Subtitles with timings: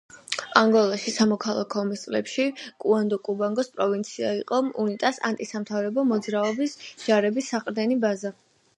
[0.59, 2.45] ანგოლაში სამოქალაქო ომის წლებში
[2.85, 8.39] კუანდო-კუბანგოს პროვინცია იყო უნიტას ანტისამთავრობო მოძრაობის ჯარების საყრდენი ბაზა.